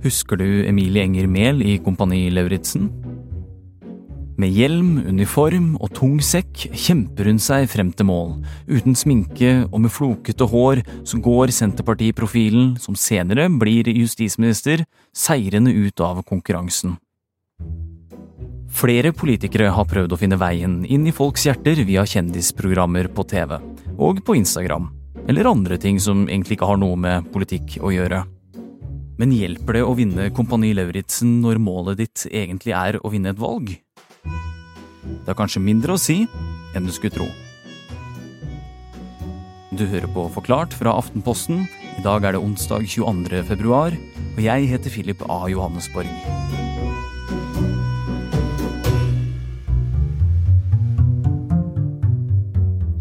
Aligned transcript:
Husker 0.00 0.38
du 0.40 0.64
Emilie 0.64 1.02
Enger 1.04 1.26
Mehl 1.28 1.58
i 1.60 1.74
Kompani 1.84 2.30
Lauritzen? 2.32 2.86
Med 4.40 4.54
hjelm, 4.56 4.94
uniform 5.04 5.74
og 5.76 5.90
tung 5.92 6.14
sekk 6.24 6.62
kjemper 6.72 7.28
hun 7.28 7.40
seg 7.42 7.66
frem 7.68 7.90
til 7.92 8.08
mål. 8.08 8.30
Uten 8.64 8.96
sminke 8.96 9.50
og 9.66 9.76
med 9.84 9.92
flokete 9.92 10.48
hår 10.48 10.80
så 11.04 11.20
går 11.20 11.52
Senterpartiprofilen, 11.52 12.78
som 12.80 12.96
senere 12.96 13.50
blir 13.52 13.92
justisminister, 13.92 14.86
seirende 15.12 15.76
ut 15.76 16.00
av 16.00 16.24
konkurransen. 16.24 16.96
Flere 18.72 19.12
politikere 19.12 19.68
har 19.76 19.90
prøvd 19.92 20.16
å 20.16 20.22
finne 20.24 20.40
veien 20.40 20.80
inn 20.88 21.04
i 21.04 21.12
folks 21.12 21.44
hjerter 21.44 21.84
via 21.84 22.08
kjendisprogrammer 22.08 23.12
på 23.12 23.28
TV 23.28 23.58
og 24.00 24.24
på 24.24 24.40
Instagram, 24.40 24.88
eller 25.28 25.52
andre 25.52 25.76
ting 25.76 26.00
som 26.00 26.24
egentlig 26.30 26.56
ikke 26.56 26.72
har 26.72 26.80
noe 26.80 26.96
med 26.96 27.28
politikk 27.36 27.82
å 27.84 27.92
gjøre. 27.92 28.24
Men 29.20 29.34
hjelper 29.36 29.76
det 29.76 29.80
å 29.84 29.92
vinne 29.92 30.30
Kompani 30.32 30.70
Lauritzen 30.72 31.42
når 31.42 31.58
målet 31.60 31.98
ditt 31.98 32.22
egentlig 32.30 32.72
er 32.72 32.96
å 33.04 33.10
vinne 33.12 33.34
et 33.34 33.40
valg? 33.40 33.74
Det 34.24 35.28
har 35.28 35.36
kanskje 35.36 35.60
mindre 35.60 35.92
å 35.92 36.00
si 36.00 36.22
enn 36.72 36.86
du 36.88 36.92
skulle 36.94 37.12
tro. 37.12 37.26
Du 39.76 39.84
hører 39.84 40.08
på 40.14 40.24
Forklart 40.32 40.72
fra 40.72 40.94
Aftenposten. 40.96 41.66
I 41.98 42.04
dag 42.06 42.24
er 42.24 42.32
det 42.32 42.40
onsdag 42.40 42.86
22. 42.88 43.42
februar, 43.50 43.92
og 43.92 44.40
jeg 44.40 44.70
heter 44.72 44.94
Philip 44.96 45.26
A. 45.28 45.42
Johannesborg. 45.52 46.08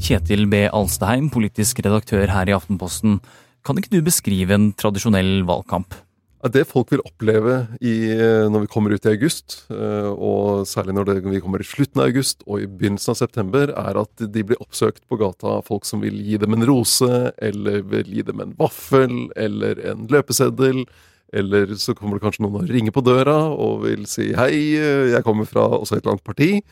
Kjetil 0.03 0.49
B. 0.51 0.65
Alsteheim, 0.67 1.31
politisk 1.31 1.79
redaktør 1.87 2.27
her 2.35 2.51
i 2.51 2.59
Aftenposten. 2.59 3.21
Kan 3.63 3.79
ikke 3.79 3.95
du 3.95 4.03
beskrive 4.03 4.59
en 4.59 4.71
tradisjonell 4.75 5.45
valgkamp? 5.47 5.95
Det 6.39 6.61
folk 6.69 6.93
vil 6.93 7.01
oppleve 7.03 7.65
i, 7.83 8.11
eh, 8.15 8.45
når 8.47 8.63
vi 8.63 8.69
kommer 8.71 8.93
ut 8.95 9.05
i 9.05 9.11
august, 9.11 9.65
eh, 9.69 10.07
og 10.07 10.63
særlig 10.63 10.93
når 10.95 11.05
det, 11.09 11.15
vi 11.25 11.41
kommer 11.43 11.59
i 11.59 11.67
slutten 11.67 11.99
av 11.99 12.07
august 12.07 12.45
og 12.47 12.61
i 12.61 12.67
begynnelsen 12.67 13.11
av 13.11 13.17
september, 13.19 13.73
er 13.75 13.99
at 13.99 14.23
de 14.23 14.43
blir 14.43 14.61
oppsøkt 14.63 15.03
på 15.09 15.19
gata 15.19 15.57
av 15.57 15.65
folk 15.67 15.83
som 15.83 15.99
vil 15.99 16.15
gi 16.15 16.37
dem 16.39 16.55
en 16.55 16.63
rose, 16.63 17.33
eller 17.43 17.81
vil 17.81 18.07
gi 18.07 18.23
dem 18.23 18.39
en 18.39 18.55
vaffel, 18.55 19.27
eller 19.35 19.83
en 19.91 20.07
løpeseddel. 20.07 20.85
Eller 21.33 21.75
så 21.75 21.93
kommer 21.93 22.15
det 22.15 22.23
kanskje 22.23 22.45
noen 22.45 22.63
og 22.63 22.71
ringer 22.71 22.95
på 22.95 23.03
døra 23.05 23.51
og 23.51 23.83
vil 23.83 24.07
si 24.09 24.31
hei, 24.33 24.79
jeg 25.11 25.21
kommer 25.27 25.45
fra 25.45 25.67
også 25.75 25.97
et 25.97 26.01
eller 26.01 26.15
annet 26.15 26.25
parti. 26.25 26.63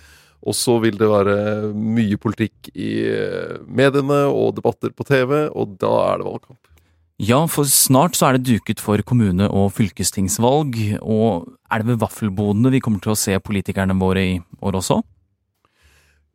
Og 0.48 0.56
så 0.56 0.78
vil 0.80 0.98
det 0.98 1.10
være 1.10 1.38
mye 1.74 2.18
politikk 2.22 2.72
i 2.78 2.92
eh, 3.10 3.58
mediene 3.68 4.24
og 4.30 4.56
debatter 4.58 4.94
på 4.96 5.06
TV, 5.08 5.48
og 5.50 5.76
da 5.82 5.94
er 6.08 6.22
det 6.22 6.30
valgkamp. 6.30 6.77
Ja, 7.18 7.40
for 7.50 7.66
snart 7.66 8.14
så 8.14 8.28
er 8.28 8.38
det 8.38 8.46
duket 8.46 8.82
for 8.84 9.02
kommune- 9.02 9.50
og 9.50 9.72
fylkestingsvalg, 9.74 10.76
og 11.02 11.48
er 11.72 11.82
det 11.82 11.88
ved 11.90 12.02
vaffelbodene 12.04 12.70
vi 12.76 12.82
kommer 12.86 13.02
til 13.02 13.16
å 13.16 13.18
se 13.18 13.34
politikerne 13.42 13.98
våre 13.98 14.22
i 14.22 14.36
år 14.62 14.78
også? 14.78 15.02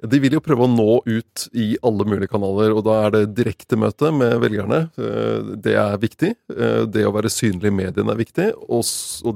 De 0.03 0.19
vil 0.19 0.35
jo 0.35 0.41
prøve 0.43 0.67
å 0.67 0.71
nå 0.73 0.97
ut 1.07 1.45
i 1.55 1.77
alle 1.87 2.07
mulige 2.11 2.33
kanaler, 2.33 2.75
og 2.75 2.83
da 2.89 2.97
er 3.05 3.13
det 3.15 3.37
direktemøte 3.37 4.11
med 4.11 4.35
velgerne. 4.43 4.81
Eh, 4.99 5.53
det 5.63 5.77
er 5.79 6.03
viktig. 6.03 6.33
Eh, 6.51 6.83
det 6.91 7.07
å 7.07 7.15
være 7.15 7.31
synlig 7.31 7.71
i 7.71 7.77
mediene 7.79 8.11
er 8.11 8.19
viktig, 8.19 8.49
og 8.67 8.83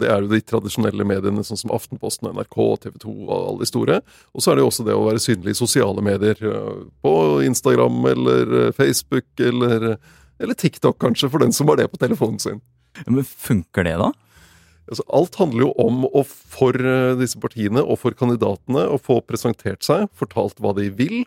det 0.02 0.10
er 0.10 0.26
jo 0.26 0.32
de 0.34 0.42
tradisjonelle 0.42 1.06
mediene 1.06 1.46
sånn 1.46 1.62
som 1.62 1.70
Aftenposten, 1.70 2.32
NRK, 2.34 2.58
TV 2.82 2.98
2 3.06 3.14
og 3.14 3.36
alle 3.36 3.62
de 3.62 3.70
store. 3.70 4.02
Og 4.34 4.42
så 4.42 4.50
er 4.50 4.58
det 4.58 4.66
jo 4.66 4.72
også 4.72 4.90
det 4.90 4.98
å 4.98 5.06
være 5.06 5.22
synlig 5.22 5.54
i 5.54 5.62
sosiale 5.62 6.02
medier, 6.02 6.42
eh, 6.42 6.84
på 7.06 7.16
Instagram 7.46 8.02
eller 8.16 8.72
Facebook 8.74 9.30
eller 9.38 9.92
eller 10.42 10.58
TikTok, 10.58 10.98
kanskje, 11.02 11.30
for 11.32 11.42
den 11.42 11.54
som 11.56 11.68
har 11.70 11.80
det 11.80 11.88
på 11.92 12.00
telefonen 12.00 12.40
sin. 12.42 12.62
Men 13.06 13.24
funker 13.24 13.86
det, 13.86 13.96
da? 14.00 14.12
Altså, 14.86 15.02
alt 15.18 15.34
handler 15.40 15.66
jo 15.66 15.72
om 15.82 16.04
å 16.06 16.22
for 16.26 16.76
eh, 16.78 17.16
disse 17.18 17.40
partiene 17.42 17.82
og 17.82 17.98
for 17.98 18.14
kandidatene 18.16 18.84
å 18.86 19.00
få 19.02 19.18
presentert 19.26 19.82
seg, 19.86 20.06
fortalt 20.14 20.62
hva 20.62 20.72
de 20.76 20.86
vil. 20.94 21.24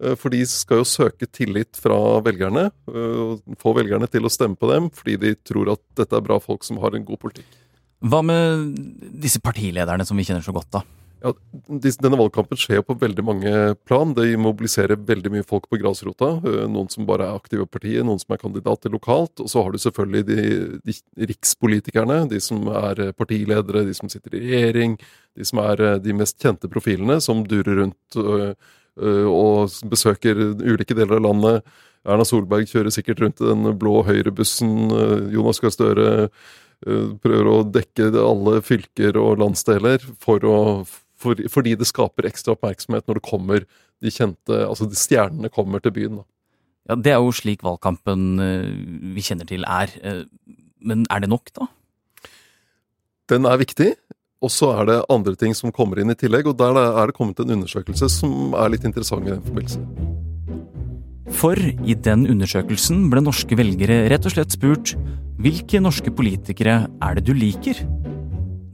Eh, 0.00 0.14
for 0.18 0.30
de 0.32 0.44
skal 0.46 0.82
jo 0.82 0.88
søke 0.88 1.26
tillit 1.26 1.80
fra 1.80 1.98
velgerne. 2.24 2.68
Eh, 2.86 3.32
få 3.60 3.74
velgerne 3.76 4.06
til 4.10 4.26
å 4.26 4.32
stemme 4.32 4.58
på 4.58 4.70
dem 4.70 4.88
fordi 4.94 5.18
de 5.24 5.34
tror 5.42 5.74
at 5.74 5.82
dette 5.98 6.16
er 6.16 6.24
bra 6.26 6.38
folk 6.42 6.66
som 6.66 6.78
har 6.84 6.94
en 6.94 7.06
god 7.08 7.22
politikk. 7.24 7.50
Hva 8.00 8.22
med 8.24 8.78
disse 9.20 9.42
partilederne 9.44 10.06
som 10.08 10.16
vi 10.16 10.24
kjenner 10.24 10.44
så 10.44 10.54
godt, 10.56 10.70
da? 10.78 10.86
Ja, 11.20 11.34
Denne 12.00 12.16
valgkampen 12.16 12.56
skjer 12.58 12.80
på 12.86 12.94
veldig 12.96 13.22
mange 13.24 13.52
plan. 13.84 14.14
Det 14.16 14.24
mobiliserer 14.40 15.00
veldig 15.08 15.32
mye 15.34 15.46
folk 15.46 15.66
på 15.68 15.76
grasrota. 15.80 16.30
Eh, 16.38 16.64
noen 16.70 16.88
som 16.92 17.04
bare 17.08 17.26
er 17.28 17.36
aktive 17.36 17.66
i 17.66 17.70
partiet, 17.70 18.04
noen 18.06 18.20
som 18.22 18.32
er 18.32 18.40
kandidater 18.40 18.92
lokalt. 18.92 19.42
Og 19.42 19.50
så 19.52 19.60
har 19.60 19.74
du 19.74 19.80
selvfølgelig 19.82 20.24
de, 20.30 20.44
de, 20.88 20.94
rikspolitikerne, 21.30 22.22
de 22.30 22.40
som 22.40 22.64
er 22.72 23.02
eh, 23.04 23.12
partiledere, 23.16 23.84
de 23.88 23.96
som 23.96 24.08
sitter 24.12 24.38
i 24.38 24.44
regjering. 24.46 24.96
De 25.36 25.48
som 25.48 25.60
er 25.62 25.84
eh, 25.84 25.98
de 26.00 26.16
mest 26.16 26.40
kjente 26.40 26.70
profilene, 26.72 27.18
som 27.20 27.44
durer 27.48 27.82
rundt 27.84 28.20
og, 29.00 29.76
besøker 29.88 30.36
ulike 30.60 30.96
deler 30.96 31.20
av 31.20 31.22
landet. 31.24 31.68
Erna 32.04 32.24
Solberg 32.26 32.66
kjører 32.68 32.92
sikkert 32.92 33.20
rundt 33.22 33.38
den 33.40 33.70
blå 33.80 34.00
høyrebussen. 34.04 34.90
Jonas 35.32 35.60
Gahr 35.62 35.72
Støre 35.72 36.08
prøver 37.22 37.48
å 37.48 37.62
dekke 37.64 38.10
alle 38.20 38.58
fylker 38.66 39.16
og 39.20 39.38
landsdeler 39.40 40.04
for 40.20 40.44
å 40.48 40.58
for, 41.20 41.40
fordi 41.52 41.76
det 41.78 41.88
skaper 41.88 42.28
ekstra 42.28 42.56
oppmerksomhet 42.56 43.06
når 43.08 43.20
det 43.20 43.26
kommer 43.26 43.64
de 44.00 44.12
kjente 44.12 44.62
Altså 44.64 44.88
de 44.88 44.96
stjernene 44.96 45.50
kommer 45.52 45.82
til 45.84 45.92
byen. 45.96 46.20
Da. 46.20 46.24
Ja, 46.88 46.96
Det 46.96 47.12
er 47.12 47.20
jo 47.20 47.34
slik 47.36 47.64
valgkampen 47.66 48.40
eh, 48.40 48.70
vi 49.16 49.24
kjenner 49.24 49.48
til 49.48 49.66
er. 49.68 49.92
Eh, 50.02 50.24
men 50.80 51.04
er 51.12 51.20
det 51.20 51.28
nok, 51.28 51.52
da? 51.56 51.68
Den 53.30 53.46
er 53.46 53.60
viktig. 53.60 53.92
Og 54.40 54.48
så 54.48 54.70
er 54.72 54.86
det 54.88 55.02
andre 55.12 55.36
ting 55.36 55.52
som 55.52 55.72
kommer 55.72 56.00
inn 56.00 56.10
i 56.10 56.16
tillegg, 56.16 56.48
og 56.48 56.56
der 56.56 56.78
er 56.80 57.10
det 57.10 57.16
kommet 57.18 57.42
en 57.42 57.52
undersøkelse 57.58 58.08
som 58.08 58.56
er 58.56 58.72
litt 58.72 58.86
interessant 58.88 59.28
i 59.28 59.34
den 59.34 59.44
forbindelse. 59.44 59.84
For 61.36 61.60
i 61.60 61.94
den 61.94 62.24
undersøkelsen 62.32 63.04
ble 63.12 63.20
norske 63.22 63.56
velgere 63.60 64.06
rett 64.10 64.24
og 64.26 64.32
slett 64.34 64.56
spurt 64.56 64.96
hvilke 65.40 65.80
norske 65.80 66.10
politikere 66.12 66.82
er 66.88 67.16
det 67.16 67.28
du 67.28 67.34
liker? 67.36 67.78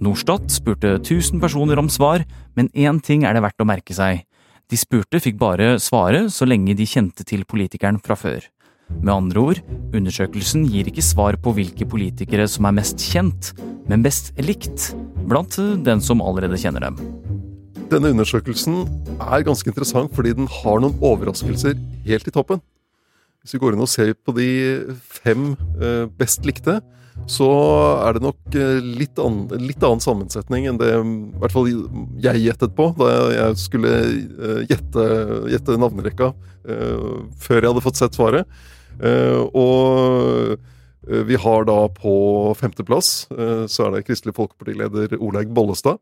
Norstat 0.02 0.50
spurte 0.52 0.98
1000 0.98 1.40
personer 1.40 1.80
om 1.80 1.88
svar, 1.88 2.26
men 2.56 2.68
én 2.76 2.98
ting 3.00 3.24
er 3.24 3.32
det 3.32 3.40
verdt 3.46 3.62
å 3.64 3.68
merke 3.68 3.96
seg. 3.96 4.26
De 4.68 4.76
spurte 4.76 5.20
fikk 5.22 5.38
bare 5.40 5.76
svare 5.80 6.26
så 6.32 6.44
lenge 6.44 6.74
de 6.76 6.84
kjente 6.88 7.24
til 7.24 7.46
politikeren 7.48 8.00
fra 8.04 8.16
før. 8.18 8.44
Med 9.00 9.12
andre 9.14 9.40
ord, 9.40 9.60
undersøkelsen 9.96 10.66
gir 10.70 10.90
ikke 10.90 11.04
svar 11.04 11.38
på 11.42 11.54
hvilke 11.56 11.88
politikere 11.88 12.44
som 12.50 12.68
er 12.68 12.76
mest 12.76 13.00
kjent, 13.02 13.54
men 13.88 14.04
best 14.04 14.34
likt, 14.42 14.92
blant 15.26 15.56
den 15.86 16.02
som 16.04 16.20
allerede 16.22 16.60
kjenner 16.60 16.84
dem. 16.84 17.00
Denne 17.90 18.12
undersøkelsen 18.12 18.84
er 19.16 19.46
ganske 19.46 19.70
interessant 19.70 20.12
fordi 20.14 20.34
den 20.36 20.50
har 20.50 20.82
noen 20.82 20.98
overraskelser 21.00 21.78
helt 22.06 22.28
i 22.28 22.34
toppen. 22.34 22.60
Hvis 23.42 23.56
vi 23.56 23.62
går 23.62 23.76
inn 23.76 23.84
og 23.86 23.90
ser 23.90 24.12
på 24.26 24.34
de 24.36 24.48
fem 25.22 25.52
eh, 25.78 26.04
best 26.18 26.44
likte, 26.44 26.80
så 27.26 27.48
er 28.06 28.16
det 28.16 28.22
nok 28.22 28.54
eh, 28.54 28.78
litt, 29.00 29.18
an, 29.18 29.46
litt 29.58 29.82
annen 29.82 30.02
sammensetning 30.02 30.68
enn 30.70 30.78
det 30.78 30.92
i 30.94 31.02
hvert 31.40 31.54
fall 31.54 31.68
jeg 32.22 32.42
gjettet 32.44 32.76
på 32.76 32.92
da 32.98 33.10
jeg 33.34 33.58
skulle 33.64 33.92
eh, 33.98 34.62
gjette, 34.70 35.06
gjette 35.50 35.78
navnerekka 35.80 36.32
før 36.66 37.60
jeg 37.60 37.70
hadde 37.70 37.82
fått 37.84 37.98
sett 38.00 38.16
svaret. 38.18 38.48
Og 39.54 40.56
vi 41.30 41.36
har 41.38 41.66
da 41.68 41.76
på 41.94 42.14
femteplass 42.58 43.10
så 43.30 43.84
er 43.86 43.92
det 43.94 44.00
Kristelig 44.08 44.34
Folkeparti-leder 44.34 45.14
Olaug 45.22 45.52
Bollestad. 45.54 46.00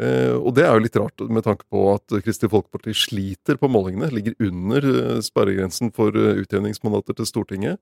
og 0.00 0.48
det 0.56 0.64
er 0.64 0.72
jo 0.72 0.84
litt 0.86 0.96
rart 0.96 1.26
med 1.28 1.44
tanke 1.44 1.68
på 1.68 1.82
at 1.92 2.16
Kristelig 2.24 2.54
Folkeparti 2.54 2.96
sliter 2.96 3.60
på 3.60 3.68
målingene. 3.68 4.08
Ligger 4.16 4.48
under 4.48 5.20
sperregrensen 5.20 5.92
for 5.92 6.16
utjevningsmandater 6.16 7.20
til 7.20 7.28
Stortinget. 7.28 7.76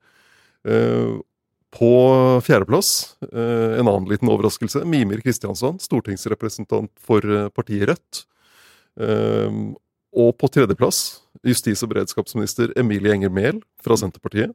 På 1.75 2.41
fjerdeplass, 2.45 3.17
eh, 3.33 3.79
en 3.81 3.89
annen 3.89 4.09
liten 4.09 4.31
overraskelse, 4.31 4.85
Mimir 4.87 5.21
Kristiansson, 5.25 5.81
stortingsrepresentant 5.83 6.93
for 7.03 7.25
eh, 7.27 7.49
partiet 7.51 7.89
Rødt. 7.91 8.21
Ehm, 9.03 9.73
og 10.15 10.37
på 10.39 10.51
tredjeplass, 10.55 11.01
justis- 11.43 11.83
og 11.83 11.91
beredskapsminister 11.91 12.71
Emilie 12.79 13.17
Enger 13.17 13.33
Mehl 13.35 13.59
fra 13.83 13.99
Senterpartiet. 13.99 14.55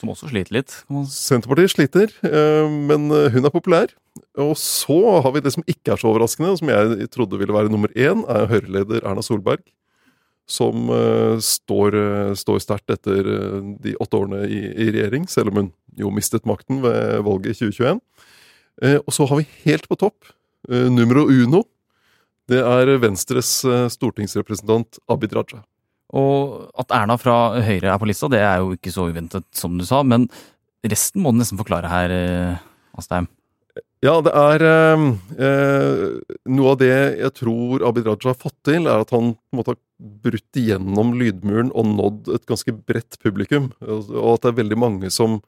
Som 0.00 0.14
også 0.14 0.30
sliter 0.30 0.56
litt? 0.56 0.72
Senterpartiet 1.12 1.74
sliter, 1.74 2.14
eh, 2.24 2.68
men 2.70 3.10
hun 3.12 3.44
er 3.44 3.52
populær. 3.52 3.92
Og 4.40 4.54
så 4.56 4.96
har 5.20 5.34
vi 5.34 5.44
det 5.44 5.52
som 5.52 5.66
ikke 5.68 5.92
er 5.92 6.00
så 6.00 6.08
overraskende, 6.08 6.54
og 6.54 6.62
som 6.62 6.72
jeg 6.72 7.10
trodde 7.12 7.36
ville 7.36 7.52
være 7.52 7.68
nummer 7.68 7.92
én, 7.92 8.24
er 8.24 8.48
Høyre-leder 8.48 9.04
Erna 9.04 9.20
Solberg 9.26 9.66
som 10.48 10.88
uh, 10.88 11.36
står, 11.44 11.94
uh, 11.94 12.32
står 12.38 12.62
sterkt 12.64 12.92
etter 12.94 13.26
uh, 13.28 13.60
de 13.84 13.94
åtte 14.00 14.16
årene 14.16 14.46
i, 14.48 14.62
i, 14.72 14.88
regjering, 14.94 15.28
selv 15.28 15.52
om 15.52 15.62
hun 15.62 15.70
jo 15.98 16.12
mistet 16.14 16.46
makten 16.48 16.80
ved 16.84 17.20
valget 17.26 17.56
i 17.56 17.68
2021. 17.68 18.00
og 19.02 19.10
så 19.10 19.24
har 19.26 19.40
vi 19.40 19.48
helt 19.64 19.88
på 19.90 19.96
topp, 19.98 20.28
numero 20.70 21.24
uno. 21.26 21.64
Det 22.46 22.60
er 22.62 22.92
Venstres 23.02 23.50
stortingsrepresentant 23.90 25.00
Abid 25.10 25.34
Raja. 25.34 25.64
Og 26.14 26.68
at 26.78 26.94
Erna 26.94 27.16
fra 27.18 27.58
Høyre 27.66 27.90
er 27.90 27.98
på 27.98 28.06
lista, 28.06 28.30
det 28.30 28.38
er 28.38 28.62
jo 28.62 28.76
ikke 28.76 28.94
så 28.94 29.08
uventet, 29.10 29.48
som 29.50 29.74
du 29.74 29.82
sa. 29.88 30.04
Men 30.06 30.28
resten 30.86 31.24
må 31.24 31.34
du 31.34 31.40
nesten 31.40 31.58
forklare 31.58 31.90
her, 31.90 32.14
Astheim. 32.94 33.26
Ja, 34.04 34.14
det 34.22 34.30
er 34.30 34.62
eh, 34.62 35.04
eh, 35.42 36.02
Noe 36.54 36.72
av 36.74 36.78
det 36.78 36.94
jeg 37.18 37.34
tror 37.40 37.82
Abid 37.88 38.06
Raja 38.06 38.30
har 38.30 38.38
fått 38.38 38.58
til, 38.68 38.86
er 38.86 39.02
at 39.02 39.10
han 39.14 39.32
måte 39.54 39.74
har 39.74 39.80
brutt 39.98 40.58
igjennom 40.58 41.16
lydmuren 41.18 41.72
og 41.74 41.88
nådd 41.96 42.30
et 42.36 42.46
ganske 42.46 42.74
bredt 42.86 43.18
publikum. 43.24 43.72
Og 43.82 44.36
at 44.36 44.44
det 44.44 44.52
er 44.52 44.60
veldig 44.60 44.78
mange 44.78 45.10
som 45.10 45.40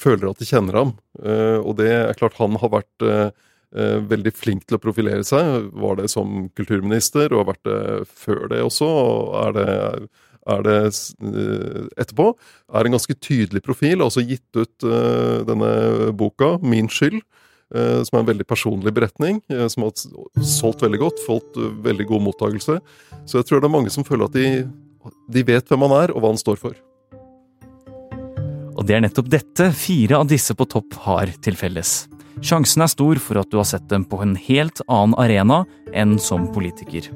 føler 0.00 0.28
at 0.28 0.42
de 0.42 0.48
kjenner 0.48 0.76
ham. 0.76 0.92
Eh, 1.24 1.56
og 1.56 1.78
det 1.80 1.88
er 1.94 2.18
klart 2.20 2.36
han 2.40 2.58
har 2.60 2.72
vært 2.76 3.06
eh, 3.06 3.32
eh, 3.72 3.96
veldig 4.12 4.34
flink 4.36 4.68
til 4.68 4.76
å 4.76 4.82
profilere 4.84 5.24
seg. 5.24 5.70
Var 5.72 6.02
det 6.02 6.10
som 6.12 6.50
kulturminister, 6.60 7.32
og 7.32 7.46
har 7.46 7.50
vært 7.54 7.68
det 7.70 7.82
før 8.12 8.44
det 8.52 8.60
også. 8.66 8.90
og 8.90 9.38
er 9.46 9.56
det 9.56 9.70
er 10.50 10.62
det 10.64 10.78
etterpå. 12.00 12.32
Er 12.74 12.86
en 12.88 12.94
ganske 12.96 13.14
tydelig 13.22 13.60
profil. 13.62 14.00
Har 14.00 14.08
også 14.08 14.24
gitt 14.24 14.56
ut 14.56 14.86
denne 15.46 15.68
boka, 16.16 16.56
'Min 16.58 16.88
skyld', 16.88 17.20
Eh, 17.20 17.39
som 17.70 18.18
er 18.18 18.24
en 18.24 18.30
veldig 18.32 18.46
personlig 18.48 18.92
beretning, 18.94 19.40
eh, 19.52 19.66
som 19.70 19.86
har 19.86 19.94
solgt 20.42 20.82
veldig 20.82 21.00
godt, 21.00 21.24
fått 21.26 21.58
eh, 21.60 21.72
veldig 21.86 22.06
god 22.10 22.26
mottakelse. 22.28 22.78
Så 23.24 23.40
jeg 23.40 23.48
tror 23.48 23.62
det 23.62 23.70
er 23.70 23.76
mange 23.76 23.92
som 23.94 24.06
føler 24.06 24.26
at 24.26 24.34
de, 24.34 24.64
de 25.30 25.44
vet 25.46 25.70
hvem 25.70 25.86
han 25.86 25.96
er, 26.02 26.14
og 26.14 26.22
hva 26.22 26.32
han 26.34 26.40
står 26.40 26.60
for. 26.60 26.78
Og 28.80 28.86
det 28.88 28.96
er 28.96 29.04
nettopp 29.04 29.28
dette 29.30 29.70
fire 29.76 30.22
av 30.22 30.30
disse 30.30 30.56
på 30.56 30.66
topp 30.70 30.96
har 31.04 31.30
til 31.44 31.58
felles. 31.58 32.04
Sjansen 32.40 32.80
er 32.80 32.88
stor 32.88 33.18
for 33.20 33.42
at 33.42 33.50
du 33.52 33.58
har 33.60 33.68
sett 33.68 33.84
dem 33.90 34.06
på 34.08 34.22
en 34.24 34.32
helt 34.40 34.80
annen 34.88 35.18
arena 35.20 35.64
enn 35.92 36.16
som 36.22 36.48
politiker. 36.54 37.10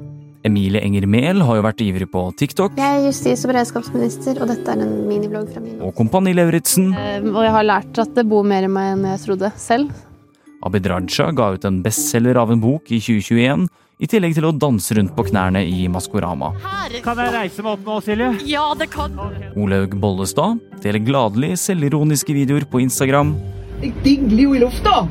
Emilie 0.45 0.83
Enger 0.85 1.07
Mehl 1.09 1.41
har 1.41 1.57
jo 1.57 1.63
vært 1.65 1.81
ivrig 1.81 2.05
på 2.11 2.21
TikTok. 2.37 2.75
Jeg 2.77 2.99
er 2.99 3.07
justis- 3.07 3.41
og 3.47 3.49
beredskapsminister, 3.49 4.37
og 4.37 4.51
dette 4.51 4.75
er 4.75 4.83
en 4.85 5.07
miniblogg 5.09 5.49
fra 5.49 5.63
min 5.63 5.79
Og 5.81 5.95
Kompani 5.97 6.35
Lauritzen. 6.37 6.91
Og 6.93 7.41
jeg 7.41 7.55
har 7.55 7.65
lært 7.65 7.97
at 8.03 8.13
det 8.13 8.27
bor 8.29 8.45
mer 8.45 8.67
i 8.67 8.69
meg 8.69 8.91
enn 8.93 9.07
jeg 9.09 9.23
trodde 9.25 9.49
selv. 9.57 9.89
Abid 10.65 10.87
Raja 10.89 11.29
ga 11.31 11.51
ut 11.53 11.65
en 11.67 11.81
bestselger 11.85 12.39
av 12.41 12.51
en 12.51 12.61
bok 12.61 12.89
i 12.89 12.97
2021, 12.97 13.67
i 14.01 14.07
tillegg 14.11 14.33
til 14.35 14.47
å 14.49 14.53
danse 14.57 14.95
rundt 14.97 15.13
på 15.15 15.27
knærne 15.29 15.61
i 15.63 15.85
Maskorama. 15.91 16.51
Kan 17.05 17.21
jeg 17.21 17.33
reise 17.35 17.63
meg 17.63 17.77
opp 17.77 17.85
nå, 17.85 17.99
Silje? 18.03 18.31
Ja, 18.49 18.65
det 18.75 18.89
kan 18.91 19.15
Olaug 19.55 19.95
Bollestad 20.01 20.59
deler 20.83 21.03
gladelig 21.05 21.53
selvironiske 21.61 22.35
videoer 22.35 22.65
på 22.67 22.81
Instagram. 22.83 23.35
Jeg 23.83 23.93
digler 24.03 24.43
jo 24.47 24.57
i 24.57 24.65
lufta! 24.65 25.05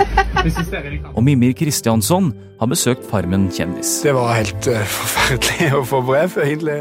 Og 1.16 1.22
Mimir 1.24 1.52
Kristiansson 1.56 2.30
har 2.60 2.70
besøkt 2.70 3.04
Farmen 3.08 3.48
kjendis. 3.52 4.00
Det 4.04 4.14
var 4.16 4.34
helt 4.36 4.70
uh, 4.70 4.80
forferdelig 4.84 5.72
å 5.76 5.84
få 5.88 6.04
brev, 6.04 6.36
egentlig. 6.44 6.76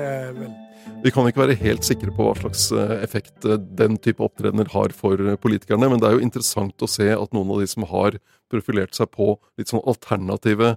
Vi 0.99 1.11
kan 1.15 1.23
ikke 1.29 1.45
være 1.45 1.55
helt 1.61 1.85
sikre 1.87 2.11
på 2.11 2.25
hva 2.27 2.33
slags 2.35 2.65
eh, 2.75 2.97
effekt 3.05 3.45
eh, 3.47 3.59
den 3.79 3.95
type 4.03 4.23
opptredener 4.25 4.67
har 4.73 4.91
for 4.95 5.15
eh, 5.15 5.37
politikerne, 5.39 5.87
men 5.87 6.01
det 6.01 6.09
er 6.09 6.17
jo 6.17 6.25
interessant 6.25 6.83
å 6.83 6.89
se 6.91 7.07
at 7.15 7.35
noen 7.35 7.53
av 7.55 7.61
de 7.61 7.69
som 7.71 7.85
har 7.87 8.17
profilert 8.51 8.97
seg 8.97 9.07
på 9.13 9.37
litt 9.59 9.71
sånn 9.71 9.85
alternative 9.87 10.75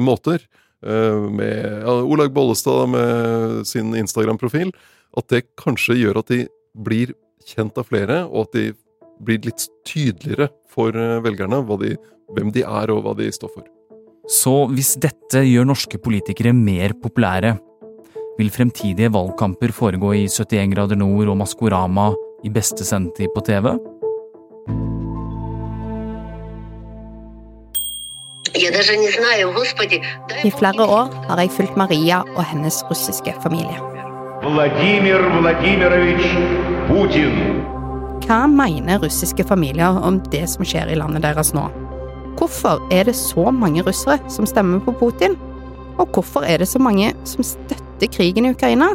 måter, 0.00 0.44
med 0.84 1.64
ja, 1.80 1.92
Olaug 2.04 2.32
Bollestad 2.36 2.90
med 2.92 3.62
sin 3.68 3.94
Instagram-profil, 3.96 4.70
at 5.16 5.28
det 5.32 5.42
kanskje 5.60 5.96
gjør 5.96 6.20
at 6.20 6.32
de 6.32 6.42
blir 6.76 7.14
kjent 7.48 7.80
av 7.80 7.88
flere, 7.88 8.22
og 8.28 8.46
at 8.46 8.58
de 8.58 8.64
blir 9.24 9.40
litt 9.44 9.64
tydeligere 9.88 10.50
for 10.72 10.96
velgerne 11.24 11.62
de, 11.80 11.94
hvem 12.36 12.52
de 12.52 12.64
er 12.68 12.92
og 12.92 13.04
hva 13.06 13.16
de 13.16 13.30
står 13.32 13.52
for. 13.56 13.68
Så 14.28 14.54
hvis 14.72 14.94
dette 15.00 15.44
gjør 15.44 15.72
norske 15.72 16.00
politikere 16.00 16.52
mer 16.56 16.96
populære, 17.00 17.56
vil 18.38 18.50
fremtidige 18.50 19.12
valgkamper 19.14 19.72
foregå 19.74 20.12
i 20.14 20.24
71 20.28 20.74
grader 20.74 20.98
nord 20.98 21.30
og 21.30 21.36
Maskorama 21.38 22.10
i 22.44 22.50
beste 22.52 22.84
sendetid 22.86 23.30
på 23.34 23.42
TV? 23.46 23.74
I 30.44 30.50
flere 30.50 30.84
år 30.86 31.10
har 31.28 31.40
jeg 31.42 31.50
fulgt 31.50 31.76
Maria 31.76 32.22
og 32.36 32.44
hennes 32.44 32.82
russiske 32.90 33.34
familie. 33.42 33.78
Vladimir 34.44 35.22
Vladimirovich 35.40 36.28
Putin. 36.88 37.38
Hva 38.24 38.44
mener 38.48 39.02
russiske 39.02 39.44
familier 39.44 39.98
om 40.00 40.20
det 40.32 40.46
som 40.52 40.64
skjer 40.64 40.92
i 40.92 40.98
landet 41.00 41.24
deres 41.26 41.52
nå? 41.56 41.66
Hvorfor 42.38 42.82
er 42.92 43.08
det 43.08 43.16
så 43.16 43.50
mange 43.50 43.82
russere 43.86 44.18
som 44.30 44.46
stemmer 44.46 44.80
på 44.84 44.94
Putin? 45.00 45.36
Og 45.98 46.08
hvorfor 46.14 46.46
er 46.46 46.58
det 46.58 46.68
så 46.68 46.78
mange 46.82 47.12
som 47.24 47.44
støtter 47.46 47.83
krigen 48.02 48.46
i 48.46 48.50
Ukraina? 48.54 48.90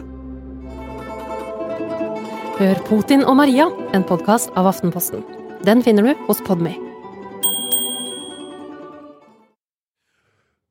Hør 2.59 2.81
Putin 2.89 3.23
og 3.23 3.37
Maria, 3.39 3.69
en 3.95 4.03
podkast 4.03 4.51
av 4.59 4.67
Aftenposten. 4.67 5.23
Den 5.63 5.79
finner 5.83 6.03
du 6.03 6.25
hos 6.27 6.41
Podme. 6.43 6.73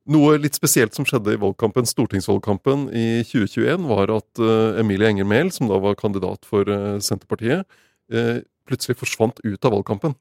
Noe 0.08 0.36
litt 0.40 0.56
spesielt 0.56 0.96
som 0.96 1.04
skjedde 1.08 1.34
i 1.36 1.40
valgkampen, 1.40 1.88
stortingsvalgkampen 1.88 2.86
i 2.92 3.08
2021, 3.28 3.88
var 3.88 4.12
at 4.14 4.40
uh, 4.40 4.78
Emilie 4.81 5.10
Enger 5.12 5.28
Mehl, 5.28 5.50
som 5.52 5.69
da 5.69 5.81
var 5.81 5.98
kandidat 6.00 6.48
for 6.48 6.69
uh, 6.69 6.96
Senterpartiet, 7.04 7.69
uh, 8.12 8.38
plutselig 8.69 8.96
forsvant 9.00 9.40
ut 9.44 9.69
av 9.69 9.76
valgkampen. 9.76 10.16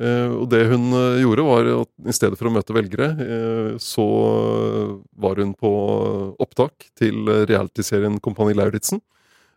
Eh, 0.00 0.30
og 0.32 0.46
det 0.48 0.64
hun 0.70 0.88
eh, 0.96 1.20
gjorde, 1.20 1.44
var 1.44 1.68
at 1.82 1.90
i 2.08 2.14
stedet 2.16 2.38
for 2.40 2.48
å 2.48 2.54
møte 2.54 2.76
velgere, 2.76 3.10
eh, 3.12 3.70
så 3.82 4.06
var 5.20 5.40
hun 5.42 5.52
på 5.58 5.72
opptak 6.42 6.88
til 6.98 7.28
realityserien 7.48 8.20
Kompani 8.24 8.56
Lauritzen. 8.58 9.02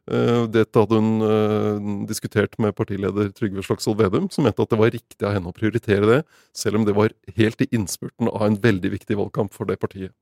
Dette 0.06 0.78
hadde 0.78 1.00
hun 1.02 2.04
diskutert 2.06 2.60
med 2.62 2.76
partileder 2.78 3.32
Trygve 3.34 3.64
Slagsvold 3.66 4.04
Vedum, 4.04 4.28
som 4.30 4.46
mente 4.46 4.62
at 4.62 4.70
det 4.70 4.78
var 4.78 4.92
riktig 4.94 5.26
av 5.26 5.34
henne 5.34 5.50
å 5.50 5.56
prioritere 5.58 6.06
det, 6.06 6.18
selv 6.54 6.78
om 6.78 6.86
det 6.86 6.94
var 6.94 7.16
helt 7.40 7.64
i 7.66 7.68
innspurten 7.74 8.30
av 8.30 8.44
en 8.46 8.60
veldig 8.62 8.92
viktig 8.94 9.18
valgkamp 9.18 9.56
for 9.58 9.66
det 9.66 9.80
partiet. 9.82 10.14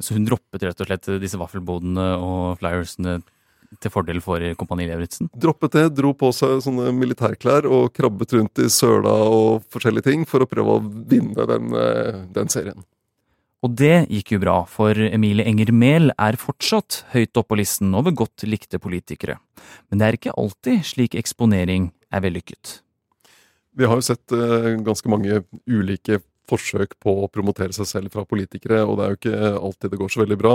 Så 0.00 0.16
hun 0.16 0.24
droppet 0.24 0.64
rett 0.64 0.80
og 0.80 0.88
slett 0.88 1.10
disse 1.20 1.36
vaffelbodene 1.36 2.06
og 2.16 2.62
flyersene 2.62 3.18
til 3.82 3.92
fordel 3.92 4.20
for 4.24 4.42
Kompani 4.58 4.88
Lauritzen? 4.88 5.30
Droppet 5.36 5.76
det, 5.76 5.86
dro 5.98 6.14
på 6.16 6.30
seg 6.34 6.62
sånne 6.64 6.92
militærklær 6.96 7.68
og 7.68 7.90
krabbet 7.96 8.32
rundt 8.36 8.62
i 8.64 8.68
søla 8.72 9.14
og 9.28 9.66
forskjellige 9.72 10.08
ting 10.10 10.28
for 10.28 10.44
å 10.44 10.48
prøve 10.50 10.78
å 10.78 10.84
vinne 10.84 11.48
den, 11.50 11.74
eh, 11.76 12.22
den 12.34 12.52
serien. 12.52 12.86
Og 13.66 13.74
det 13.74 14.06
gikk 14.06 14.36
jo 14.36 14.42
bra, 14.42 14.58
for 14.70 14.94
Emilie 14.94 15.46
Enger 15.50 15.72
Mehl 15.74 16.12
er 16.14 16.38
fortsatt 16.38 17.02
høyt 17.10 17.34
oppe 17.34 17.50
på 17.50 17.58
listen 17.58 17.94
over 17.98 18.14
godt 18.14 18.46
likte 18.46 18.78
politikere. 18.78 19.40
Men 19.90 19.98
det 19.98 20.06
er 20.06 20.18
ikke 20.18 20.36
alltid 20.38 20.84
slik 20.86 21.16
eksponering 21.18 21.90
er 22.14 22.22
vellykket. 22.22 22.78
Vi 23.78 23.86
har 23.86 23.98
jo 23.98 24.06
sett 24.06 24.34
uh, 24.34 24.74
ganske 24.86 25.10
mange 25.10 25.42
ulike 25.66 26.20
forsøk 26.48 26.96
på 27.02 27.14
å 27.24 27.28
promotere 27.32 27.74
seg 27.76 27.88
selv 27.90 28.14
fra 28.14 28.24
politikere, 28.28 28.80
og 28.84 28.98
det 28.98 29.04
er 29.04 29.12
jo 29.12 29.18
ikke 29.20 29.52
alltid 29.58 29.92
det 29.92 30.00
går 30.00 30.14
så 30.14 30.22
veldig 30.22 30.38
bra. 30.40 30.54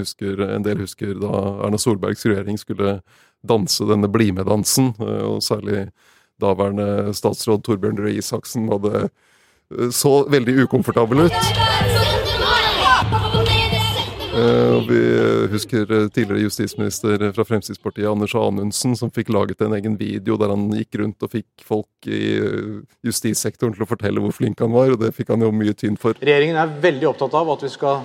Husker, 0.00 0.42
en 0.48 0.66
del 0.66 0.82
husker 0.84 1.14
da 1.20 1.34
Erna 1.66 1.80
Solbergs 1.80 2.24
regjering 2.28 2.60
skulle 2.60 2.98
danse 3.44 3.84
denne 3.88 4.08
Bli 4.08 4.30
med-dansen, 4.32 4.94
og 4.98 5.42
særlig 5.44 5.88
daværende 6.42 7.14
statsråd 7.14 7.62
Torbjørn 7.66 8.00
Røe 8.00 8.18
Isaksen 8.18 8.70
hadde 8.72 9.08
så 9.94 10.22
veldig 10.32 10.64
ukomfortabel 10.66 11.26
ut. 11.28 11.73
Uh, 14.34 14.80
vi 14.88 15.00
husker 15.52 15.86
tidligere 16.08 16.42
justisminister 16.42 17.22
fra 17.32 17.44
Fremskrittspartiet, 17.46 18.08
Anders 18.10 18.34
Anundsen, 18.34 18.96
som 18.98 19.10
fikk 19.14 19.28
laget 19.30 19.60
en 19.62 19.76
egen 19.76 19.94
video 20.00 20.34
der 20.40 20.50
han 20.50 20.64
gikk 20.74 20.98
rundt 20.98 21.22
og 21.22 21.30
fikk 21.30 21.62
folk 21.62 22.08
i 22.10 22.40
justissektoren 23.06 23.76
til 23.76 23.84
å 23.84 23.88
fortelle 23.88 24.22
hvor 24.24 24.34
flink 24.34 24.58
han 24.64 24.74
var, 24.74 24.90
og 24.90 24.98
det 25.04 25.12
fikk 25.14 25.30
han 25.30 25.44
jo 25.46 25.52
mye 25.54 25.76
tynn 25.78 25.98
for. 26.00 26.18
Regjeringen 26.18 26.58
er 26.58 26.74
veldig 26.82 27.08
opptatt 27.12 27.36
av 27.38 27.52
at 27.54 27.62
vi 27.62 27.70
skal 27.72 28.02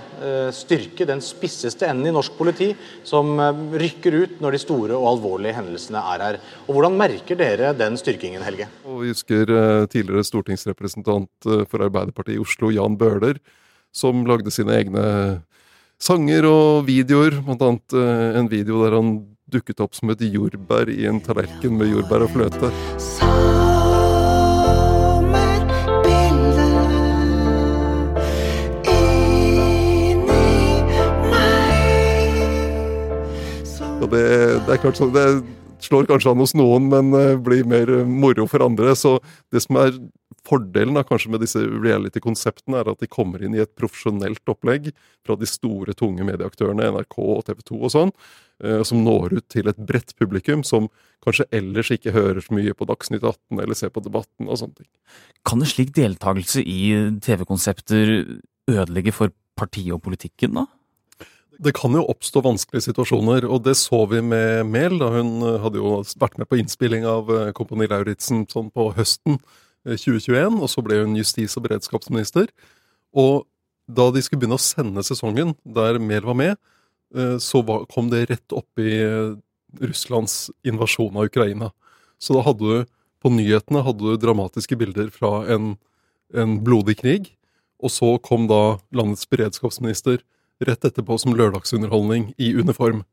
styrke 0.54 1.08
den 1.10 1.24
spisseste 1.26 1.90
enden 1.90 2.12
i 2.12 2.14
norsk 2.14 2.38
politi, 2.38 2.70
som 3.08 3.34
rykker 3.82 4.20
ut 4.22 4.38
når 4.44 4.56
de 4.56 4.62
store 4.62 4.98
og 4.98 5.10
alvorlige 5.16 5.58
hendelsene 5.58 6.04
er 6.14 6.26
her. 6.28 6.42
Og 6.68 6.78
Hvordan 6.78 7.00
merker 7.00 7.40
dere 7.40 7.74
den 7.78 7.98
styrkingen, 8.00 8.46
Helge? 8.46 8.70
Og 8.86 9.02
vi 9.02 9.16
husker 9.16 9.50
tidligere 9.90 10.28
stortingsrepresentant 10.30 11.50
for 11.72 11.90
Arbeiderpartiet 11.90 12.38
i 12.38 12.44
Oslo, 12.46 12.70
Jan 12.76 13.00
Bøhler, 13.02 13.42
som 13.90 14.22
lagde 14.30 14.54
sine 14.54 14.76
egne 14.78 15.04
sanger 16.00 16.48
og 16.48 16.88
videoer. 16.88 17.42
Blant 17.44 17.66
annet 17.66 17.98
eh, 17.98 18.40
en 18.40 18.50
video 18.52 18.84
der 18.86 18.98
han 18.98 19.14
dukket 19.50 19.82
opp 19.84 19.98
som 19.98 20.12
et 20.14 20.22
jordbær 20.30 20.90
i 20.94 21.08
en 21.10 21.22
tallerken 21.26 21.78
med 21.80 21.92
jordbær 21.92 22.26
og 22.26 22.34
fløte. 22.36 22.72
Og 34.00 34.08
det, 34.14 34.28
det 34.66 34.74
er 34.74 34.80
klart 34.80 34.98
sånn 34.98 35.12
det, 35.14 35.26
slår 35.86 36.08
kanskje 36.10 36.34
an 36.34 36.42
hos 36.44 36.56
noen, 36.58 36.90
men 36.92 37.14
eh, 37.18 37.36
blir 37.42 37.68
mer 37.70 37.90
eh, 37.92 38.08
moro 38.08 38.48
for 38.50 38.64
andre. 38.66 38.96
Så 38.98 39.18
det 39.54 39.64
som 39.66 39.80
er 39.82 39.96
fordelen 40.48 40.98
da, 40.98 41.04
kanskje 41.08 41.32
med 41.34 41.44
disse 41.44 41.62
reality-konseptene, 41.62 42.80
er 42.80 42.92
at 42.92 43.02
de 43.02 43.10
kommer 43.12 43.44
inn 43.44 43.56
i 43.58 43.64
et 43.64 43.72
profesjonelt 43.78 44.52
opplegg 44.52 44.92
fra 45.26 45.38
de 45.40 45.50
store, 45.50 45.96
tunge 45.98 46.26
medieaktørene, 46.28 46.92
NRK 46.96 47.20
og 47.26 47.44
TV 47.50 47.62
2 47.72 47.80
og 47.80 47.94
sånn, 47.96 48.14
eh, 48.64 48.82
som 48.88 49.04
når 49.06 49.40
ut 49.40 49.48
til 49.52 49.72
et 49.72 49.84
bredt 49.92 50.16
publikum 50.20 50.64
som 50.68 50.90
kanskje 51.26 51.50
ellers 51.56 51.92
ikke 51.94 52.16
hører 52.16 52.42
så 52.44 52.56
mye 52.56 52.76
på 52.78 52.88
Dagsnytt 52.90 53.26
18 53.26 53.60
eller 53.60 53.78
ser 53.78 53.92
på 53.94 54.04
Debatten 54.06 54.48
og 54.48 54.62
sånne 54.62 54.82
ting. 54.82 54.90
Kan 55.48 55.64
en 55.64 55.70
slik 55.70 55.92
deltakelse 55.98 56.64
i 56.64 56.82
TV-konsepter 57.26 58.16
ødelegge 58.70 59.16
for 59.16 59.36
partiet 59.60 59.96
og 59.96 60.04
politikken, 60.06 60.56
da? 60.56 60.70
Det 61.60 61.74
kan 61.76 61.92
jo 61.92 62.06
oppstå 62.08 62.40
vanskelige 62.46 62.86
situasjoner, 62.86 63.44
og 63.44 63.66
det 63.66 63.74
så 63.76 64.06
vi 64.08 64.22
med 64.24 64.64
Mehl. 64.72 65.02
Hun 65.04 65.44
eh, 65.44 65.58
hadde 65.60 65.82
jo 65.82 65.98
vært 66.22 66.38
med 66.40 66.48
på 66.48 66.60
innspilling 66.62 67.04
av 67.08 67.28
eh, 67.36 67.50
Kompani 67.56 67.90
Lauritzen 67.92 68.46
sånn 68.48 68.70
på 68.72 68.86
høsten 68.96 69.42
2021, 69.84 70.38
eh, 70.40 70.56
og 70.56 70.72
så 70.72 70.84
ble 70.86 71.02
hun 71.02 71.18
justis- 71.20 71.58
og 71.60 71.66
beredskapsminister. 71.68 72.48
Og 73.12 73.44
da 73.92 74.08
de 74.16 74.24
skulle 74.24 74.46
begynne 74.46 74.56
å 74.56 74.64
sende 74.64 75.04
sesongen 75.04 75.52
der 75.68 76.00
Mehl 76.00 76.24
var 76.30 76.38
med, 76.40 76.60
så 77.42 77.64
kom 77.90 78.12
det 78.12 78.28
rett 78.30 78.54
opp 78.54 78.78
i 78.78 79.00
Russlands 79.82 80.52
invasjon 80.62 81.16
av 81.18 81.26
Ukraina. 81.26 81.72
Så 82.22 82.36
da 82.38 82.44
hadde 82.46 82.62
du 82.62 82.92
på 83.18 83.32
nyhetene 83.34 83.82
hadde 83.82 84.12
du 84.12 84.20
dramatiske 84.22 84.78
bilder 84.78 85.10
fra 85.10 85.40
en, 85.50 85.72
en 86.38 86.60
blodig 86.62 87.00
krig, 87.02 87.32
og 87.82 87.90
så 87.90 88.12
kom 88.22 88.46
da 88.46 88.78
landets 88.94 89.26
beredskapsminister 89.26 90.22
rett 90.66 90.86
etterpå 90.86 91.18
som 91.20 91.36
lørdagsunderholdning 91.38 92.34
i 92.38 92.52
uniform. 92.58 93.04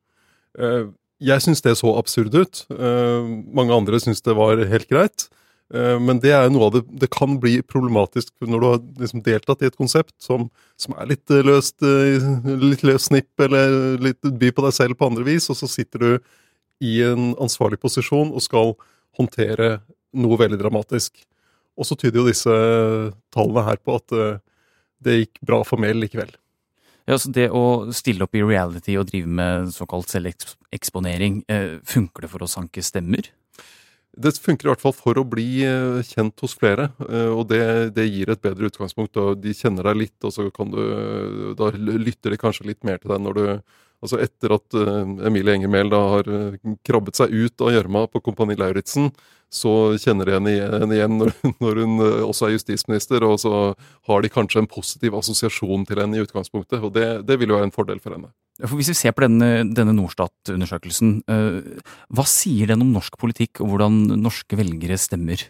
Eh, 0.59 0.88
jeg 1.23 1.45
syns 1.45 1.62
det 1.65 1.76
så 1.81 1.95
absurd 1.99 2.35
ut. 2.35 2.65
Eh, 2.71 3.29
mange 3.57 3.75
andre 3.75 4.00
syns 4.03 4.23
det 4.25 4.37
var 4.37 4.61
helt 4.69 4.88
greit. 4.91 5.29
Eh, 5.75 5.97
men 6.03 6.21
det 6.23 6.33
er 6.35 6.50
noe 6.53 6.69
av 6.69 6.75
det 6.76 6.83
Det 7.03 7.09
kan 7.11 7.41
bli 7.43 7.59
problematisk 7.62 8.31
når 8.41 8.61
du 8.61 8.67
har 8.67 8.81
liksom 9.03 9.23
deltatt 9.26 9.62
i 9.62 9.67
et 9.67 9.79
konsept 9.79 10.15
som, 10.23 10.49
som 10.79 10.95
er 10.95 11.09
litt 11.11 11.26
løst 11.26 11.83
litt 11.83 12.85
løs 12.87 13.09
snipp, 13.11 13.33
eller 13.41 13.99
litt 13.99 14.23
by 14.23 14.53
på 14.53 14.67
deg 14.67 14.76
selv 14.76 14.99
på 14.99 15.11
andre 15.11 15.26
vis, 15.26 15.50
og 15.50 15.59
så 15.59 15.67
sitter 15.71 15.99
du 15.99 16.11
i 16.85 17.00
en 17.03 17.33
ansvarlig 17.41 17.81
posisjon 17.81 18.35
og 18.35 18.45
skal 18.45 18.75
håndtere 19.17 19.81
noe 20.12 20.37
veldig 20.38 20.59
dramatisk. 20.61 21.17
Og 21.76 21.88
så 21.88 21.97
tyder 21.97 22.21
jo 22.21 22.29
disse 22.29 22.57
tallene 23.33 23.65
her 23.65 23.81
på 23.81 23.97
at 23.97 24.12
det 25.05 25.17
gikk 25.21 25.41
bra 25.45 25.62
for 25.65 25.81
Mehl 25.81 25.99
likevel. 26.00 26.31
Ja, 27.06 27.18
så 27.18 27.30
Det 27.30 27.46
å 27.54 27.92
stille 27.94 28.26
opp 28.26 28.34
i 28.34 28.42
reality 28.42 28.96
og 28.98 29.06
drive 29.12 29.30
med 29.30 29.70
såkalt 29.75 30.10
selveksponering, 30.10 31.44
eh, 31.48 31.78
funker 31.86 32.26
det 32.26 32.30
for 32.32 32.42
å 32.42 32.50
sanke 32.50 32.82
stemmer? 32.82 33.30
Det 34.16 34.32
funker 34.40 34.66
i 34.66 34.70
hvert 34.72 34.82
fall 34.82 34.96
for 34.96 35.14
å 35.14 35.28
bli 35.28 35.62
eh, 35.62 36.02
kjent 36.02 36.40
hos 36.42 36.56
flere, 36.58 36.90
eh, 37.06 37.30
og 37.30 37.46
det, 37.52 37.94
det 37.94 38.08
gir 38.08 38.32
et 38.32 38.42
bedre 38.42 38.66
utgangspunkt. 38.66 39.14
De 39.38 39.54
kjenner 39.54 39.86
deg 39.86 40.00
litt, 40.02 40.18
og 40.25 40.34
så 40.34 40.50
kan 40.50 40.72
du, 40.72 41.54
da 41.54 41.70
lytter 41.70 42.34
de 42.34 42.40
kanskje 42.42 42.66
litt 42.72 42.82
mer 42.82 42.98
til 42.98 43.14
deg 43.14 43.26
når 43.26 43.40
du 43.40 43.48
Altså 44.04 44.18
Etter 44.20 44.52
at 44.52 44.75
Emilie 44.76 45.54
Enger 45.56 45.70
Mehl 45.72 45.88
har 45.88 46.26
krabbet 46.84 47.16
seg 47.16 47.32
ut 47.32 47.62
av 47.64 47.70
gjørma 47.72 48.02
på 48.12 48.20
Kompani 48.20 48.52
Lauritzen, 48.60 49.08
så 49.53 49.95
kjenner 50.03 50.26
de 50.26 50.35
henne 50.35 50.97
igjen 50.97 51.19
når, 51.21 51.31
når, 51.62 51.83
hun 51.83 52.00
eh, 52.03 52.25
også 52.26 52.49
er 52.49 52.57
justisminister, 52.57 53.25
og 53.26 53.38
så 53.43 53.53
har 54.09 54.23
de 54.23 54.33
kanskje 54.33 54.65
en 54.65 54.71
positiv 54.71 55.17
assosiasjon 55.19 55.87
til 55.88 56.03
henne 56.03 56.19
i 56.19 56.25
utgangspunktet, 56.25 56.83
og 56.83 56.95
det, 56.97 57.07
det 57.29 57.38
vil 57.41 57.53
jo 57.53 57.59
være 57.59 57.71
en 57.71 57.75
fordel 57.75 58.03
for 58.03 58.17
henne. 58.17 58.33
For 58.65 58.79
Hvis 58.79 58.91
vi 58.91 58.99
ser 58.99 59.15
på 59.15 59.26
denne, 59.26 59.69
denne 59.76 59.95
Norstat-undersøkelsen, 59.99 61.19
uh, 61.29 61.93
hva 62.09 62.25
sier 62.29 62.73
den 62.73 62.83
om 62.87 62.95
norsk 62.95 63.19
politikk 63.21 63.61
og 63.61 63.75
hvordan 63.75 64.00
norske 64.17 64.59
velgere 64.59 64.97
stemmer? 65.00 65.45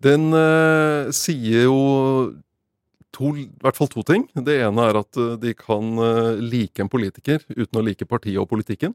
Den 0.00 0.28
uh, 0.32 1.08
sier 1.16 1.66
jo 1.66 1.78
to, 3.16 3.32
i 3.34 3.48
hvert 3.64 3.80
fall 3.80 3.90
to 3.90 4.04
ting. 4.06 4.28
Det 4.36 4.60
ene 4.60 4.90
er 4.92 5.00
at 5.00 5.22
de 5.40 5.54
kan 5.58 5.96
like 6.38 6.84
en 6.84 6.92
politiker 6.92 7.42
uten 7.56 7.80
å 7.80 7.82
like 7.82 8.06
partiet 8.06 8.38
og 8.38 8.46
politikken. 8.52 8.94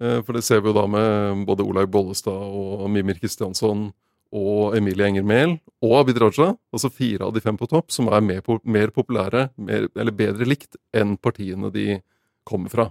Eh, 0.00 0.20
for 0.22 0.36
det 0.36 0.44
ser 0.44 0.60
vi 0.60 0.70
jo 0.70 0.76
da 0.76 0.84
med 0.90 1.46
både 1.48 1.64
Olaug 1.64 1.88
Bollestad 1.92 2.36
og 2.36 2.88
Mimir 2.92 3.18
Kristiansson 3.20 3.88
og 4.36 4.76
Emilie 4.76 5.06
Enger 5.08 5.24
Mehl 5.24 5.56
og 5.84 6.00
Abid 6.00 6.18
Raja, 6.20 6.50
altså 6.74 6.90
fire 6.92 7.28
av 7.28 7.34
de 7.34 7.40
fem 7.40 7.56
på 7.56 7.68
topp, 7.70 7.92
som 7.94 8.10
er 8.12 8.24
mer, 8.24 8.42
mer 8.64 8.92
populære, 8.94 9.48
mer, 9.56 9.88
eller 9.94 10.16
bedre 10.16 10.48
likt, 10.48 10.76
enn 10.96 11.16
partiene 11.16 11.70
de 11.72 12.00
kommer 12.46 12.72
fra. 12.72 12.90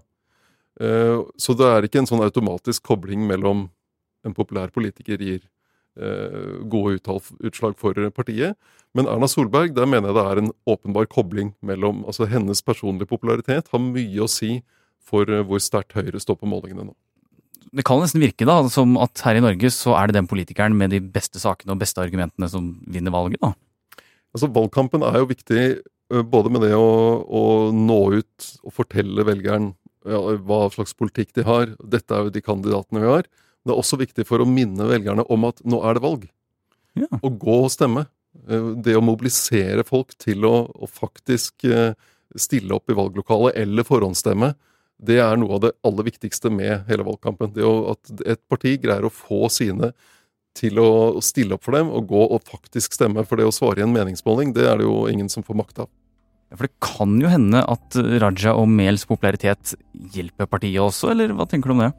Eh, 0.81 1.19
så 1.37 1.55
det 1.57 1.67
er 1.71 1.87
ikke 1.87 2.01
en 2.03 2.09
sånn 2.09 2.23
automatisk 2.25 2.87
kobling 2.87 3.27
mellom 3.27 3.67
en 4.25 4.33
populær 4.33 4.71
politiker 4.73 5.21
gir 5.21 5.43
eh, 5.99 6.63
gode 6.71 6.97
utslag 7.45 7.77
for 7.79 7.99
partiet. 8.15 8.57
Men 8.95 9.09
Erna 9.11 9.27
Solberg, 9.29 9.75
der 9.75 9.87
mener 9.91 10.09
jeg 10.09 10.17
det 10.17 10.25
er 10.25 10.41
en 10.41 10.53
åpenbar 10.71 11.09
kobling 11.11 11.53
mellom 11.61 12.03
altså 12.07 12.27
Hennes 12.31 12.63
personlige 12.63 13.11
popularitet 13.11 13.69
har 13.71 13.83
mye 13.83 14.23
å 14.23 14.31
si 14.31 14.57
for 15.05 15.29
eh, 15.29 15.43
hvor 15.45 15.61
sterkt 15.63 15.95
Høyre 15.97 16.21
står 16.21 16.39
på 16.41 16.49
målingene 16.49 16.89
nå. 16.89 16.95
Det 17.75 17.83
kan 17.87 17.99
nesten 17.99 18.23
virke 18.23 18.47
da, 18.47 18.61
som 18.71 18.95
at 19.01 19.19
her 19.25 19.35
i 19.35 19.43
Norge 19.43 19.71
så 19.73 19.97
er 19.99 20.07
det 20.07 20.15
den 20.19 20.29
politikeren 20.31 20.77
med 20.79 20.93
de 20.95 21.01
beste 21.01 21.41
sakene 21.41 21.73
og 21.73 21.81
beste 21.81 21.99
argumentene 21.99 22.47
som 22.51 22.71
vinner 22.87 23.11
valget, 23.11 23.41
da? 23.41 23.51
Altså, 24.35 24.49
Valgkampen 24.51 25.03
er 25.07 25.17
jo 25.21 25.29
viktig 25.31 25.63
eh, 25.63 26.23
både 26.31 26.51
med 26.51 26.65
det 26.67 26.73
å, 26.77 26.85
å 27.23 27.43
nå 27.75 27.99
ut 28.19 28.47
og 28.63 28.75
fortelle 28.75 29.27
velgeren 29.27 29.73
ja, 30.05 30.19
hva 30.45 30.65
slags 30.73 30.93
politikk 30.95 31.33
de 31.37 31.45
har. 31.47 31.71
Dette 31.79 32.13
er 32.13 32.27
jo 32.27 32.33
de 32.35 32.43
kandidatene 32.43 33.01
vi 33.01 33.11
har. 33.11 33.29
Det 33.65 33.73
er 33.73 33.79
også 33.79 33.97
viktig 33.97 34.27
for 34.29 34.43
å 34.43 34.49
minne 34.49 34.87
velgerne 34.91 35.25
om 35.33 35.47
at 35.47 35.63
nå 35.65 35.79
er 35.87 35.97
det 35.97 36.03
valg. 36.03 36.27
Ja. 36.99 37.09
Å 37.09 37.31
gå 37.31 37.57
og 37.63 37.71
stemme. 37.73 38.05
Eh, 38.45 38.69
det 38.85 38.95
å 38.99 39.03
mobilisere 39.03 39.87
folk 39.87 40.13
til 40.21 40.47
å, 40.47 40.57
å 40.67 40.91
faktisk 40.91 41.67
stille 42.35 42.75
opp 42.75 42.91
i 42.91 42.95
valglokalet 42.97 43.55
eller 43.61 43.87
forhåndsstemme 43.87 44.51
det 45.01 45.17
er 45.19 45.37
noe 45.39 45.57
av 45.57 45.63
det 45.65 45.73
aller 45.85 46.07
viktigste 46.07 46.51
med 46.53 46.85
hele 46.89 47.05
valgkampen. 47.07 47.51
Det 47.55 47.65
At 47.65 48.27
et 48.35 48.41
parti 48.49 48.77
greier 48.81 49.07
å 49.07 49.13
få 49.13 49.49
sine 49.51 49.91
til 50.55 50.79
å 50.79 51.19
stille 51.23 51.57
opp 51.57 51.65
for 51.67 51.75
dem 51.75 51.91
og 51.91 52.07
gå 52.07 52.23
og 52.23 52.47
faktisk 52.47 52.95
stemme. 52.95 53.25
For 53.27 53.39
det 53.39 53.49
å 53.49 53.53
svare 53.55 53.83
i 53.83 53.85
en 53.85 53.93
meningsmåling, 53.95 54.53
det 54.55 54.67
er 54.69 54.79
det 54.79 54.87
jo 54.87 55.05
ingen 55.11 55.29
som 55.31 55.43
får 55.43 55.59
makt 55.59 55.83
av. 55.83 55.91
Ja, 56.51 56.55
For 56.55 56.69
det 56.69 56.75
kan 56.85 57.19
jo 57.19 57.31
hende 57.31 57.63
at 57.67 57.99
Raja 58.23 58.55
og 58.55 58.69
Mehls 58.71 59.05
popularitet 59.09 59.75
hjelper 60.15 60.47
partiet 60.47 60.81
også, 60.81 61.11
eller 61.11 61.35
hva 61.35 61.47
tenker 61.49 61.71
du 61.71 61.75
om 61.75 61.85
det? 61.87 61.93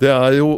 Det 0.00 0.12
er 0.14 0.38
jo 0.38 0.52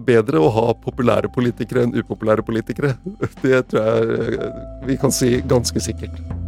bedre 0.00 0.40
å 0.40 0.52
ha 0.54 0.68
populære 0.80 1.28
politikere 1.34 1.84
enn 1.84 1.96
upopulære 1.98 2.46
politikere. 2.46 2.94
Det 3.44 3.66
tror 3.68 3.90
jeg 3.90 4.52
vi 4.88 4.96
kan 5.00 5.12
si 5.12 5.36
ganske 5.44 5.82
sikkert. 5.84 6.39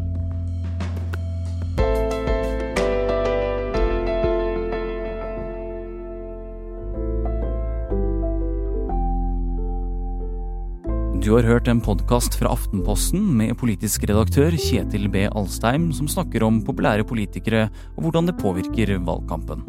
Du 11.22 11.36
har 11.36 11.46
hørt 11.46 11.68
en 11.70 11.78
podkast 11.78 12.34
fra 12.34 12.50
Aftenposten 12.50 13.28
med 13.38 13.52
politisk 13.60 14.02
redaktør 14.10 14.56
Kjetil 14.58 15.04
B. 15.06 15.28
Alstheim, 15.30 15.84
som 15.94 16.08
snakker 16.10 16.42
om 16.42 16.56
populære 16.66 17.06
politikere 17.06 17.68
og 17.92 18.08
hvordan 18.08 18.26
det 18.26 18.34
påvirker 18.40 18.90
valgkampen. 19.06 19.62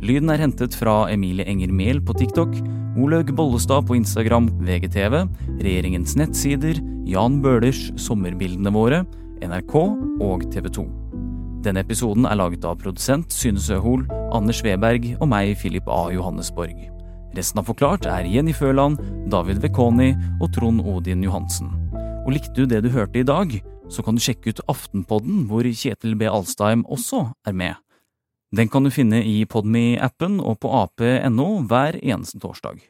Lyden 0.00 0.32
er 0.32 0.40
hentet 0.40 0.72
fra 0.80 1.10
Emilie 1.12 1.44
Enger 1.52 1.74
Mehl 1.76 2.00
på 2.00 2.16
TikTok, 2.16 2.56
Olaug 2.96 3.34
Bollestad 3.36 3.84
på 3.90 3.98
Instagram, 4.00 4.48
VGTV, 4.64 5.20
regjeringens 5.60 6.16
nettsider, 6.16 6.80
Jan 7.04 7.42
Bøhlers 7.44 7.90
Sommerbildene 8.00 8.72
våre, 8.72 9.04
NRK 9.44 9.76
og 9.76 10.48
TV 10.48 10.72
2. 10.80 10.88
Denne 11.68 11.84
episoden 11.84 12.24
er 12.24 12.40
laget 12.40 12.64
av 12.64 12.80
produsent 12.80 13.36
Syne 13.36 13.60
Søhol, 13.60 14.08
Anders 14.32 14.64
Weberg 14.64 15.12
og 15.20 15.28
meg, 15.28 15.58
Philip 15.60 15.92
A. 15.92 16.06
Johannesborg. 16.16 16.95
Resten 17.34 17.60
av 17.60 17.66
Forklart 17.70 18.06
er 18.06 18.28
Jenny 18.30 18.54
Føland, 18.54 19.00
David 19.32 19.58
Vekoni 19.64 20.12
og 20.40 20.52
Trond 20.54 20.84
Odin 20.86 21.24
Johansen. 21.26 21.72
Og 22.26 22.34
likte 22.36 22.54
du 22.54 22.70
det 22.70 22.84
du 22.86 22.90
hørte 22.94 23.20
i 23.20 23.26
dag, 23.26 23.50
så 23.90 24.02
kan 24.02 24.16
du 24.16 24.22
sjekke 24.22 24.54
ut 24.54 24.62
Aftenpodden, 24.70 25.44
hvor 25.50 25.66
Kjetil 25.66 26.16
B. 26.18 26.30
Alstheim 26.30 26.84
også 26.86 27.26
er 27.46 27.54
med. 27.54 27.74
Den 28.54 28.70
kan 28.70 28.86
du 28.86 28.92
finne 28.94 29.24
i 29.26 29.40
Podme-appen 29.44 30.38
og 30.38 30.60
på 30.62 30.70
ap.no 30.70 31.48
hver 31.66 31.98
eneste 31.98 32.38
torsdag. 32.42 32.86